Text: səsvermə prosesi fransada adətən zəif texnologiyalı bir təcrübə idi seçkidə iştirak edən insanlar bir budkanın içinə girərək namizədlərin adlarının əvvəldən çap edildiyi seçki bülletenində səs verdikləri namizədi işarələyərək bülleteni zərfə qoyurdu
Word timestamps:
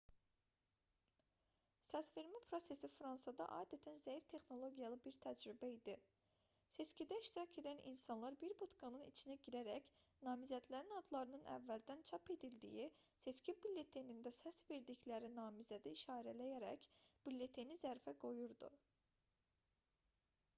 səsvermə 1.87 2.39
prosesi 2.51 2.87
fransada 2.93 3.45
adətən 3.57 3.99
zəif 4.03 4.25
texnologiyalı 4.31 4.97
bir 5.03 5.19
təcrübə 5.25 5.69
idi 5.73 5.95
seçkidə 6.77 7.19
iştirak 7.25 7.59
edən 7.63 7.83
insanlar 7.91 8.39
bir 8.45 8.55
budkanın 8.63 9.05
içinə 9.11 9.37
girərək 9.49 9.91
namizədlərin 10.29 10.97
adlarının 11.01 11.45
əvvəldən 11.59 12.01
çap 12.13 12.33
edildiyi 12.39 12.89
seçki 13.29 13.57
bülletenində 13.61 14.35
səs 14.41 14.63
verdikləri 14.73 15.31
namizədi 15.37 15.95
işarələyərək 16.01 16.89
bülleteni 17.29 17.81
zərfə 17.87 18.19
qoyurdu 18.27 18.73